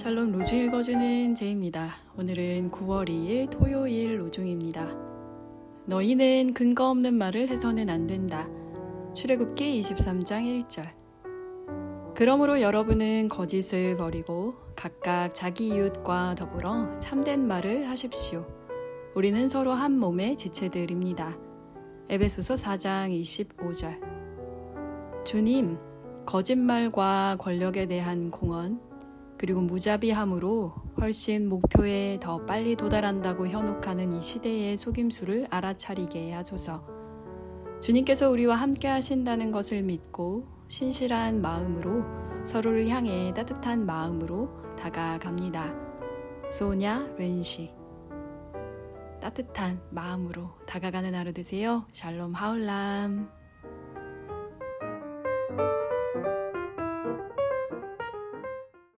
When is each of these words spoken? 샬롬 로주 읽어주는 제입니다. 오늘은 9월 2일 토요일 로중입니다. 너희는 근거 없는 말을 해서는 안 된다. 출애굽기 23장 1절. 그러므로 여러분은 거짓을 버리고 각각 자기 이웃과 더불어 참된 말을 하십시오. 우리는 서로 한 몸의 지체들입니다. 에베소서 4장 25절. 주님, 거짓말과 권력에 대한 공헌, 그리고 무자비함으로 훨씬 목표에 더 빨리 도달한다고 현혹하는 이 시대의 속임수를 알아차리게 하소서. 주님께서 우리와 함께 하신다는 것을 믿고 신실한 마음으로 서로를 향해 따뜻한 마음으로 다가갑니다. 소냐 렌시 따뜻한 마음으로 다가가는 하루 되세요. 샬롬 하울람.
샬롬 0.00 0.32
로주 0.32 0.56
읽어주는 0.56 1.34
제입니다. 1.34 1.96
오늘은 2.16 2.70
9월 2.70 3.10
2일 3.10 3.50
토요일 3.50 4.18
로중입니다. 4.18 4.88
너희는 5.84 6.54
근거 6.54 6.88
없는 6.88 7.12
말을 7.12 7.48
해서는 7.48 7.90
안 7.90 8.06
된다. 8.06 8.48
출애굽기 9.12 9.78
23장 9.78 10.64
1절. 10.66 12.14
그러므로 12.14 12.62
여러분은 12.62 13.28
거짓을 13.28 13.98
버리고 13.98 14.54
각각 14.74 15.34
자기 15.34 15.68
이웃과 15.68 16.34
더불어 16.34 16.98
참된 16.98 17.46
말을 17.46 17.86
하십시오. 17.90 18.46
우리는 19.14 19.46
서로 19.48 19.72
한 19.72 19.98
몸의 19.98 20.38
지체들입니다. 20.38 21.36
에베소서 22.08 22.54
4장 22.54 23.10
25절. 23.20 24.00
주님, 25.26 25.76
거짓말과 26.24 27.36
권력에 27.38 27.84
대한 27.84 28.30
공헌, 28.30 28.88
그리고 29.40 29.62
무자비함으로 29.62 30.74
훨씬 31.00 31.48
목표에 31.48 32.18
더 32.20 32.44
빨리 32.44 32.76
도달한다고 32.76 33.48
현혹하는 33.48 34.12
이 34.12 34.20
시대의 34.20 34.76
속임수를 34.76 35.46
알아차리게 35.48 36.34
하소서. 36.34 36.86
주님께서 37.80 38.28
우리와 38.28 38.56
함께 38.56 38.86
하신다는 38.86 39.50
것을 39.50 39.80
믿고 39.82 40.46
신실한 40.68 41.40
마음으로 41.40 42.04
서로를 42.44 42.88
향해 42.88 43.32
따뜻한 43.32 43.86
마음으로 43.86 44.50
다가갑니다. 44.76 45.74
소냐 46.46 47.14
렌시 47.16 47.70
따뜻한 49.22 49.80
마음으로 49.88 50.50
다가가는 50.66 51.14
하루 51.14 51.32
되세요. 51.32 51.86
샬롬 51.92 52.34
하울람. 52.34 53.39